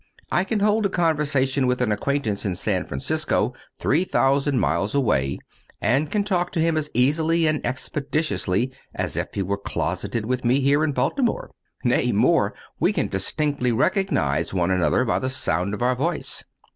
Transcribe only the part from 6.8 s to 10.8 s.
easily and expeditiously as if he were closeted with me